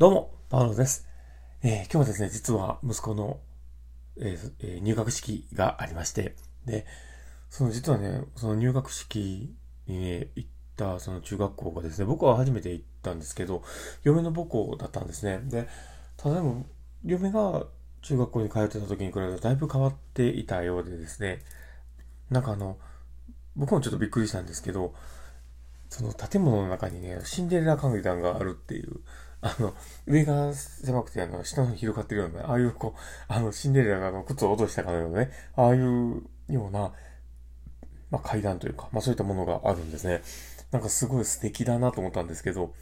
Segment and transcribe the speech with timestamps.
[0.00, 1.06] どうも、パウロです。
[1.62, 3.38] えー、今日はですね、実は息子の、
[4.16, 6.86] えー、入学式がありまして、で、
[7.50, 9.54] その実はね、その入学式
[9.86, 13.62] にね、行ったその中学校がですね、僕は初めて行ったんですけど、
[14.02, 15.38] 嫁の母校だったんですね。
[15.44, 15.68] で、
[16.16, 16.64] ただでも、
[17.04, 17.66] 嫁が
[18.00, 21.40] 中学校に通ってた時に比べるとだいぶ変わっていたようでですね、
[22.30, 22.78] なんかあの、
[23.54, 24.94] 僕もちょっとびっくりしたんですけど、
[25.90, 29.00] その建物の中にね、シンデレラ階段があるっていう、
[29.42, 29.74] あの、
[30.06, 33.00] 上が狭くて、あの、下の広がってるような、ああいう、こう、
[33.32, 36.92] あの、シンデレラがあの靴を落としたかのようなね、ああいうような、
[38.10, 40.22] まあ、階段というか、まあ、そういったものがあるんですね。
[40.72, 42.74] なんかすごい素敵だなと思ったんですけど、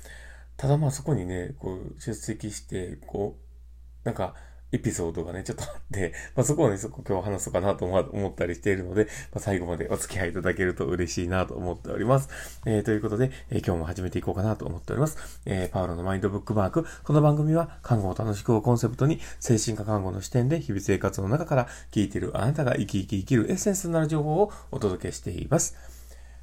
[0.57, 4.35] ただまあそこにね、こう、出席して、こう、なんか、
[4.71, 12.29] エピソードがね、ちょっとあって、 まあ、そこをね、そこ今日話そうかなと思ったりしているので、まあ、最後までお付き合いいただけると嬉しいなと思っております。
[12.67, 15.17] えー、ということで、えー、今日も始めていこうかなと思っております。
[15.47, 16.87] えー、パウロのマインドブックマーク。
[17.05, 25.77] この番組は、看護を楽しくをコンセプトに、精神科看護の視点で日々生活の中から聞いているあなたが生き生き生きるエッセンスになる情報をお届けしています。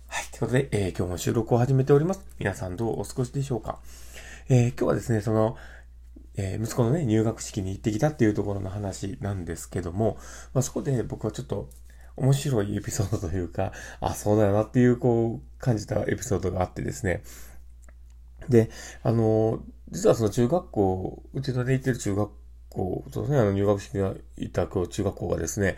[0.08, 0.26] はい。
[0.32, 2.22] ということで、え、今日も収録を始めております。
[2.40, 3.80] 皆さんどうお過ごしでしょうか？
[4.50, 5.58] え、今日はですね、その、
[6.38, 10.18] えー、息子のね、入学式に行ってきたっていうところの話なんですけども、
[10.54, 11.70] まあ、そこで僕はちょっと
[12.18, 17.24] 面白いエピソードというか、 あ、そうだよなっていう、こう、感じたエピソードがあってですね。
[18.50, 18.70] で、
[19.04, 22.32] あの、実はその中学校、うちので行ってる中学
[22.70, 25.78] 校、そうですね、あの入学式がいた中学校がですね、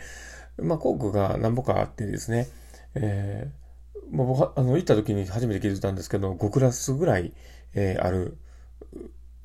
[0.56, 2.48] まあ、校区が何ぼかあってですね、
[2.94, 7.32] えー、まあ、僕は、あの、行った時に初めて気づいたんですけど、5クラスぐらい、
[7.74, 8.38] えー、ある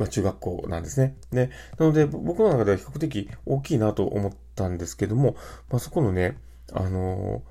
[0.04, 1.16] まあ、中学校なんですね。
[1.32, 5.38] で、なので、僕の中では比較的大きいなと思ったんですけども、
[5.70, 6.38] まあ、そこのね、
[6.74, 7.42] あの、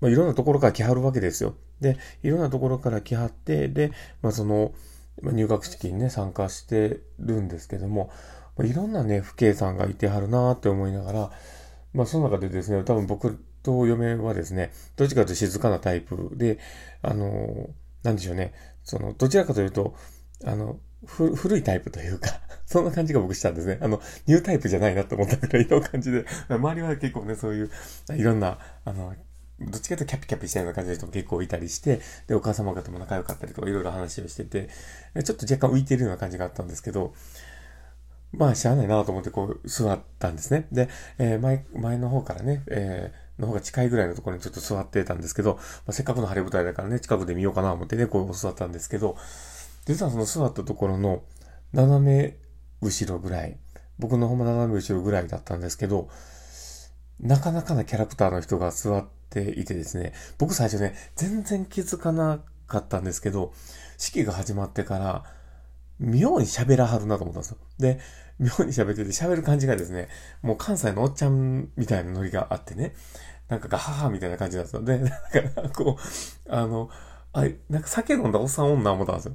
[0.00, 1.54] まあ、いろんなところから来はるわけですよ。
[1.80, 4.72] で、いろんなところから来はって、で、まあ、その、
[5.20, 8.10] ま、入学式にね、参加してるんですけども、
[8.56, 11.30] まあ、いろんなね、父兄さんがいてはるなって思いながら、
[11.92, 16.58] まあ、その中でですね、多分僕と嫁はですね、どっちかというと静かなタイプで、
[17.02, 17.68] あのー、
[18.02, 19.94] なんでしょうね、その、どちらかというと、
[20.44, 23.78] あの、古いタイプというか そんな感じが僕したんですね。
[23.80, 27.70] あの、ニュータイプじゃないなと思ったぐらいの感じで、周りは結構ね、そういう、
[28.10, 29.14] いろんな、あの、
[29.60, 34.68] どっちかというとキャピキャピしたような感じの人も結構いたりして、で、お母様方も仲良かったりとかいろいろ話をしてて、
[35.22, 37.14] ちょっと若干浮いてるような感じがあったんですけど、
[38.32, 40.66] まあ、しゃあないなと思ってこう座ったんですね。
[40.72, 40.88] で、
[41.18, 49.16] えー、前、前の方からね、えー、の方が近いぐらいのところにちょっと座ってたんですけど、まあ、せっかくの晴れ舞台だからね、近くで見ようかなと思ってね、こう座ったんですけど、
[49.84, 51.22] 実はその座ったところの
[51.72, 52.36] 斜め
[52.80, 53.58] 後ろぐらい、
[53.98, 56.08] 僕のほんま斜め後ろぐらいだったんですけど、
[57.20, 63.52] なかなかなキャラクターの人が座っていてですね、僕最初ね、全然気づかなかったんですけど、
[63.96, 65.24] 式が始まってから、
[65.98, 67.58] 妙に喋らはるなと思ったんですよ。
[67.78, 68.00] で、
[68.38, 70.08] 妙に喋ってて喋る感じがですね、
[70.42, 72.94] もう関西のおっちゃんみたいなノリがあってね、
[73.48, 74.82] なんかガハハみたいな感じなんですよ。
[74.82, 75.96] で、だから、こ
[76.46, 76.90] う、あの、
[77.34, 79.34] あ、なんか酒飲んだおっさんおんな思ったんですよ。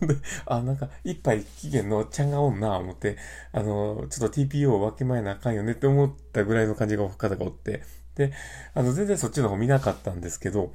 [0.06, 3.16] で、あ、なんか一杯期限のちゃんがおんな思って、
[3.52, 7.82] あの、ちょっと TPO を分け前なあかんよねって思ったぐらいの感じが方がおって、
[8.14, 8.32] で、
[8.74, 10.74] あの、全然そっちの方見なかったんですけど、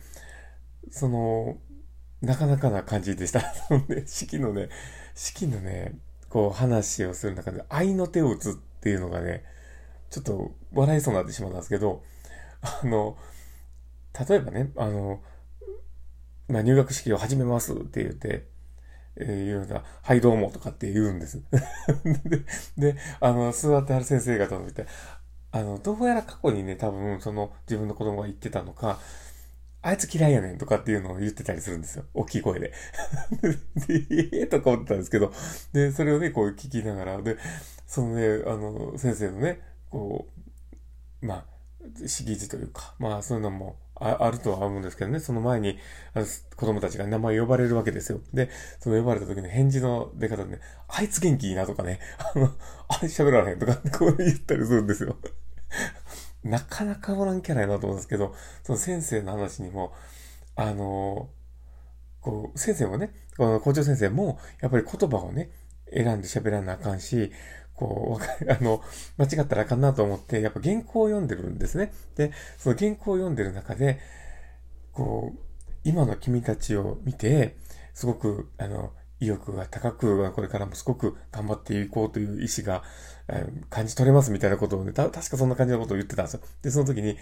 [0.90, 1.58] その、
[2.22, 3.42] なかなかな感じでした。
[3.88, 4.70] で、式のね、
[5.14, 5.94] 式のね、
[6.30, 9.44] こう話をする中で、愛の手を打つっていうのがね、
[10.10, 12.04] ちょっと笑いそうになってしまったんですけど、
[12.62, 13.18] あの、
[14.28, 15.22] 例えばね、あの、
[16.48, 18.48] まあ、入学式を始めますって言って、
[19.18, 21.42] えー、言うのが、はいどうもとかって言うんです。
[22.78, 24.86] で、で、あの、座ってある先生方を見て、
[25.52, 29.00] あの、どうやら過去にね、多分、その、自分の子供が言ってたのか、
[29.82, 32.06] あいつ嫌いやねんとかっていうのを言ってたりするんですよ。
[32.14, 32.74] 大きい声で。
[33.88, 35.32] で、ええとか思ってたんですけど、
[35.74, 37.38] で、それをね、こう聞きながら、で、
[37.88, 40.28] そのね、あの、先生のね、こ
[41.22, 45.78] う、まあ、式辞というか、まあ、そういうのも、ああるとは思うんですけどね、その前に
[46.14, 46.22] あ
[46.56, 48.20] 子供たちが名前呼ばれるわけですよ。
[48.34, 52.00] で、その呼ばれた時の返事の出方でね、あいつ元気いいなとかね、
[52.36, 52.52] あの、
[52.88, 55.18] あれ喋らへんとかってこう言ったりするんですよ。
[56.44, 59.94] なかなかおらんキャラやなと思うんですけど、その先生の話にも、
[60.56, 61.30] あの、
[62.22, 65.52] こう、先生もね、この校長先生も、やっぱり言葉をね、
[65.94, 67.32] 選んで喋らなあかんし、
[67.76, 68.82] こう、 あの、
[69.18, 71.92] 間違ったらあかんなと思って、やっぱ原稿を読んでるんですね。
[72.16, 74.00] で、その原稿を読んでる中で、
[74.94, 75.40] こう、
[75.84, 77.56] 今の君たちを見て、
[77.94, 82.84] すごく、あの、意欲が高く、これからもすごく頑張っていこうという意志が、
[83.28, 86.42] えー、感じ取れますみたいなことをね、た、確かそんな感じのことを言ってたんですよ。
[86.62, 87.18] で、その時に、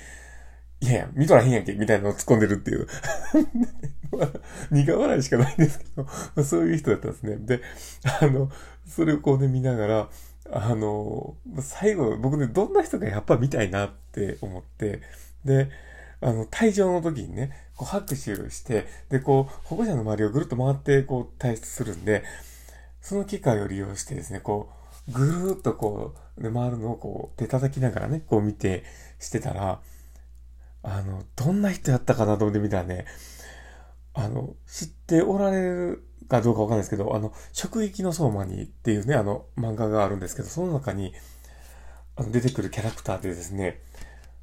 [0.82, 2.88] いやいや、見とらへんやんけ、みたいなのを突っ込んでるっていう。
[4.72, 5.86] 苦笑いしかないんですけ
[6.36, 7.38] ど、そういう人だったんですね。
[7.38, 7.62] で、
[8.22, 8.52] あの、
[8.86, 10.10] それをこうね、見ながら、
[10.52, 15.02] あの、最後、僕ね、どんな人がやっぱ見たいなって思って、
[15.46, 15.70] で、
[16.22, 22.24] あの、退場の時にね、こう拍手して、で、こう、保護者の周りをぐるっと回って、こう、退出するんで、
[23.02, 24.70] その機会を利用してですね、こ
[25.08, 28.84] う、ぐるーっとこう、で、回るのをこう、手叩きながらね、こう見て、
[29.20, 29.80] してたら、
[30.84, 33.06] あの、どんな人やったかなと思ってみたらね、
[34.14, 41.14] あの、知っておられるかどうかわかんないですけど、あの、食撃の相馬にっていうね、あの、漫画があるんですけど、その中に、
[42.16, 43.82] あの、出てくるキャラクターでですね、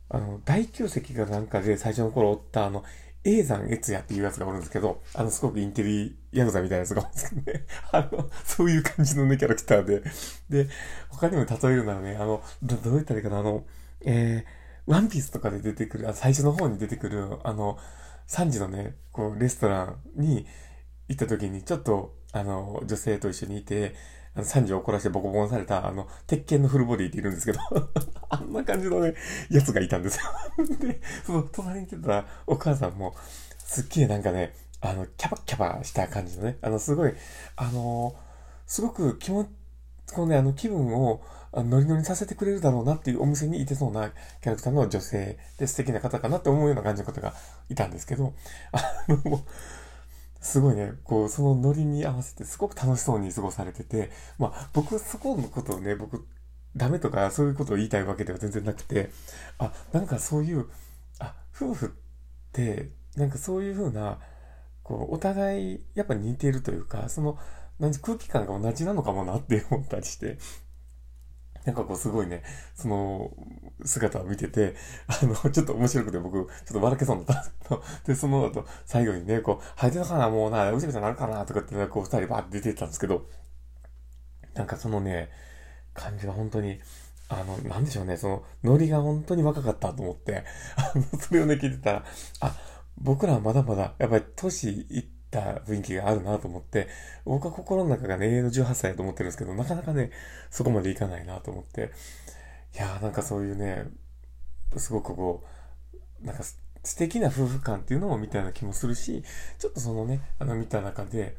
[0.08, 2.84] あの、大宮石がなんかで最初の頃おったあの、
[3.22, 7.64] 永山悦也っていうやつがおるんですけど、あの、すごくインテリヤクザみたいなやつがおるんですけどね。
[7.92, 10.02] あの、そういう感じのね、キャラクターで。
[10.48, 10.70] で、
[11.10, 13.64] 他にも例えるならね、あの、ど、どう言ったらいいかな、あの、
[14.00, 17.78] えー、ワンピースとかで出てくる、あ最初の方に出てくる、あの、
[18.26, 20.46] 3時のね、こう、レストランに
[21.10, 23.96] 行った時に、ちょっと、あの、女性と一緒にいて、
[24.34, 27.58] あの、3時を怒らせてボコボコにされた、あの、鉄拳のフルボディっているんですけど
[28.30, 29.14] あんな感じのね、
[29.50, 30.24] やつがいたんですよ。
[30.78, 33.14] で、その、隣にいてたお母さんも、
[33.58, 37.12] すっげえなんかね、あの、キャバキャバした感じのね、あの、すごい、
[37.56, 38.14] あの
[38.66, 39.50] すごく気持ち
[40.12, 41.22] このね、あの、気分を、
[41.52, 44.10] ノリノリさせてくれるだろうなっていうお店にいてそうな
[44.40, 47.34] キャラクターの女性で素敵な方かなって思うような感じの方が
[47.68, 48.34] いたんですけど、
[48.70, 49.44] あの、
[50.40, 56.26] すごいね、こう、そのノリに合わせてすごく楽しそうに過ごされてて、まあ、僕そこのことをね、僕、
[56.76, 59.10] ダメとかそういうことを言いたいわけでは全然なくて、
[59.58, 60.66] あ、なんかそういう、
[61.18, 61.90] あ、夫婦っ
[62.52, 64.18] て、なんかそういうふうな、
[64.82, 67.38] こう、お互い、やっぱ似ているというか、その、
[67.78, 70.38] なん空気感が同じなのかもなって思ったりして、
[71.64, 72.42] なんかこうすごいね、
[72.74, 73.30] その
[73.84, 74.74] 姿を見てて、
[75.06, 83.26] あの、ちょっと面白くて僕、ちょっと笑けそうになったんですけど、 で、その後、最後にね、こう、入ってたかな、もうな、うちゃうちゃなるかな、とかって、こう二人バーって出てったんですけど、
[84.54, 85.30] なんかそのね、
[85.92, 86.80] 感じが本当に、
[87.28, 90.44] あの、なんでしょうね、その、ノリが本当に若かったと思って、
[90.76, 92.04] あの、それをね、聞いてたら、
[92.40, 92.56] あ、
[92.96, 96.88] 僕らはまだまだ、やっぱり年いった雰囲気があるなと思って、
[97.24, 100.10] 僕は心の中がね、永遠の18歳だと思ってるんですけど、なかなかね、
[100.50, 101.92] そこまでいかないなと思って、
[102.74, 103.86] いやーなんかそういうね、
[104.76, 105.44] すごくこ
[106.22, 106.42] う、なんか
[106.82, 109.22] 素敵な夫婦感っていうのも見たような気もするし、
[109.58, 111.36] ちょっとそのね、あの見た中で、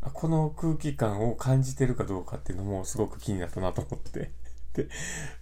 [0.00, 4.30] この空気感を感じてるかどうかっていうのもすごく気になったなと思って。
[4.74, 4.88] で、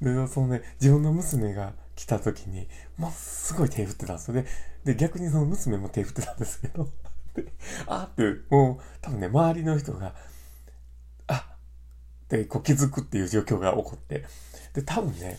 [0.01, 4.47] で、そのね、自分の娘が来た時に、もうすごい手振ってたんですよね。
[4.85, 6.89] で、逆にその娘も手振ってたんですけど、
[7.37, 7.53] で、
[7.87, 10.15] あって、もう、多分ね、周りの人が、
[11.27, 11.47] あ
[12.25, 14.25] ってこう気づくっていう状況が起こって、
[14.75, 15.39] で、多分ね、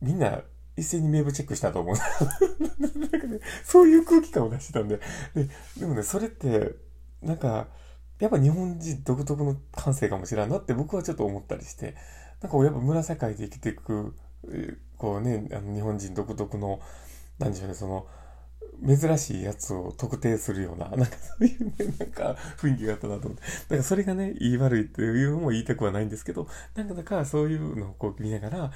[0.00, 0.42] みんな
[0.76, 1.96] 一斉に名簿チェックしたと思う。
[2.98, 5.00] なんかね、そういう空気感を出してたんで、
[5.34, 5.48] で、
[5.78, 6.74] でもね、それって、
[7.22, 7.68] なんか、
[8.18, 11.96] やっぱ日本人独特の感性かもしれんなって僕はちょっと思ったりして、
[12.42, 14.14] なんかやっぱ村社会で生きていく、
[14.96, 16.80] こうね、あの日本人独特の、
[17.38, 18.06] なんでしょうね、その、
[18.86, 23.42] 珍しいやつを特定するような、 なんかそういうね、なんか雰囲気があったなと思って。
[23.42, 28.72] だからそれがね、言い悪いっていうのも言いたくはないんですけど、なんかだからそういうのをこう見ながら、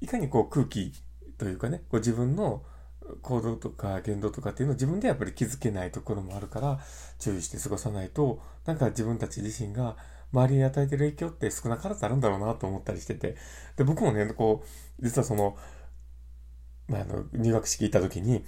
[0.00, 0.92] いかにこう空気
[1.38, 2.62] というかね、こう自分の
[3.22, 6.80] 行動とか言動とかっていうのを自分でやっぱり気づけないところもあるから、
[7.18, 9.96] 注意して過ごさないと、なんか自分たち自身が
[10.32, 13.36] 周りに与えてる影響って少なからずあるんだろうなと思ったりしてて、
[13.76, 15.56] で、僕もね、こう、実はその、
[16.88, 18.44] まあ、あの、入学式行った時に、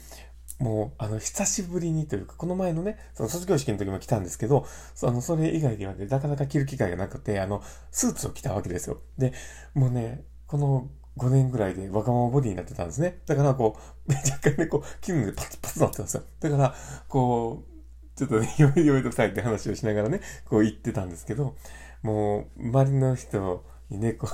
[0.58, 9.00] もう、あの、久しぶりにというか、この前のね、その卒業式の時も来たんですけど、その、それ以外ではね、なかなか着る機会がなくて、あの、スーツを着たわけですよ。
[9.18, 9.32] で、
[9.74, 13.20] もうね、この5年ぐらいでわがままボディになってたんですね。
[13.26, 16.22] だからこう、 若干ね、こう、気分でパツパツなってたんですよ。
[16.40, 16.74] だから、
[17.08, 21.56] こう、ちょっとね、よいよいとさいって話をしながらね、こう言ってたんですけど、
[22.02, 24.28] もう、周りの人にね、こ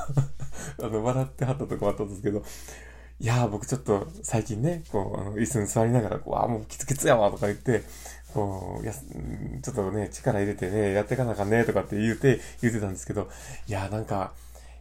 [0.78, 2.42] う あの、笑ってはったとこあったんですけど、
[3.20, 7.82] いやー僕ちょっと最近ね、こう、あの、椅子に座りながら、こう、あ、もうキツキツやわとか言って、
[8.32, 13.28] こう、やちょっとね、力入れてね、やっていかなあかんね、とかって言うて、言ってたんですけど、
[13.68, 14.32] いやーなんか、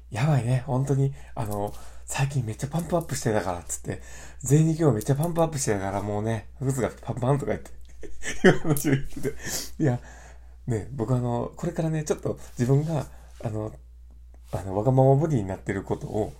[0.09, 1.73] やばいね、本当に、あの、
[2.05, 4.01] 最近めっちゃパンプアップしてたから、つって、
[4.41, 7.71] 全日今日めっちゃパンプアップしてたから、もうね、靴がパンパンとか言って、
[8.47, 9.35] いう話を言ってて、
[9.79, 9.99] いや、
[10.65, 13.05] ね、僕あの、これからね、ちょっと自分が、
[13.43, 13.73] あの、
[14.53, 16.33] あの、わがままボディになってることを、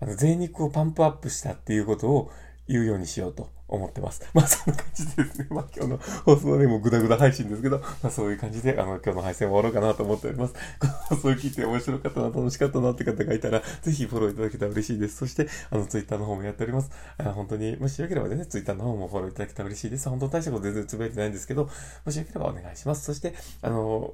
[0.00, 2.30] あの、贅肉をパンプアップしたっていうことを
[2.68, 4.28] 言うようにしようと思ってます。
[4.32, 5.46] まあそんな感じでですね。
[5.50, 10.54] まあ今日の放送はね、もうグダグダ配信ですけど、まあそういう感じで、あの、今日の配信終わろうかなと思っております。
[10.78, 15.16] この放送を聞いて面白かったな、楽しかったなって方がいたら、ぜひフォローいただけたら嬉しいです。
[15.16, 16.90] そして、あの、ツイッターの方もやっております。
[17.18, 20.08] あ本当に、もしよければね、ツイッターの方もフォローいただけたら嬉しいです。
[20.08, 21.68] 本当大したこと全然つぶやいてないんですけど、
[22.04, 23.04] もしよければお願いします。
[23.04, 24.12] そして、あの、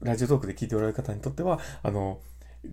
[0.00, 2.20] ラジオトークで聞いておられる方にとっては、あの、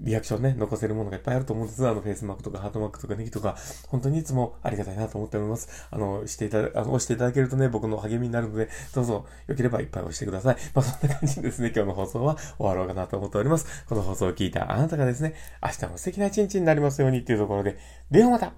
[0.01, 1.87] リアクションね、残せるものがいっぱいあると思うんです。
[1.87, 3.55] あの、フェイスマークとかハートマークとかネギとか、
[3.87, 5.87] 本当にいつもありがたいなと思っております。
[5.91, 10.57] あの、していただ、あの、押していただけるとね、僕の励みになるので、どうぞ、良ければいっぱい押してください。
[10.73, 13.85] まあ、そんな感じでですね、今日の放送は終わろうかなと思っております。
[13.87, 17.77] この放送を聞いたあなたがですね、明日も素敵な一日になりますようにっていうところで、
[18.11, 18.53] ではまた